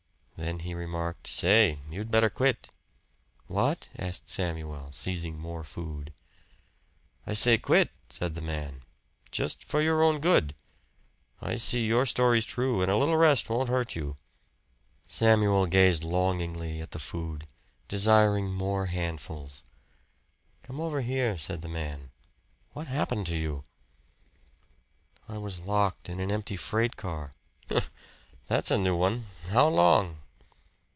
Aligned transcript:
Then 0.43 0.61
he 0.61 0.73
remarked, 0.73 1.27
"Say, 1.27 1.77
you'd 1.91 2.09
better 2.09 2.27
quit." 2.27 2.71
"What?" 3.45 3.89
asked 3.95 4.27
Samuel, 4.27 4.87
seizing 4.91 5.37
more 5.37 5.63
food. 5.63 6.11
"I 7.27 7.33
say 7.33 7.59
quit," 7.59 7.91
said 8.09 8.33
the 8.33 8.41
man. 8.41 8.81
"Just 9.31 9.63
for 9.63 9.83
your 9.83 10.01
own 10.01 10.19
good. 10.19 10.55
I 11.43 11.57
see 11.57 11.85
your 11.85 12.07
story's 12.07 12.43
true, 12.43 12.81
an' 12.81 12.89
a 12.89 12.97
little 12.97 13.17
rest 13.17 13.51
won't 13.51 13.69
hurt 13.69 13.95
you." 13.95 14.15
Samuel 15.05 15.67
gazed 15.67 16.03
longingly 16.03 16.81
at 16.81 16.89
the 16.89 16.97
food, 16.97 17.45
desiring 17.87 18.51
more 18.51 18.87
handfuls. 18.87 19.63
"Come 20.63 20.81
over 20.81 21.01
here," 21.01 21.37
said 21.37 21.61
the 21.61 21.69
man. 21.69 22.09
"What 22.73 22.87
happened 22.87 23.27
to 23.27 23.37
you?" 23.37 23.63
"I 25.29 25.37
was 25.37 25.59
locked 25.59 26.09
in 26.09 26.19
an 26.19 26.31
empty 26.31 26.57
freight 26.57 26.97
car." 26.97 27.31
"Humph! 27.69 27.91
That's 28.47 28.71
a 28.71 28.79
new 28.79 28.95
one! 28.97 29.25
How 29.51 29.67
long?" 29.67 30.17